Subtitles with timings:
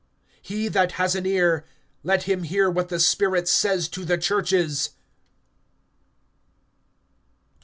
[0.45, 1.63] (29)He that has an ear,
[2.01, 4.89] let him hear what the Spirit says to the churches.
[6.39, 7.59] III.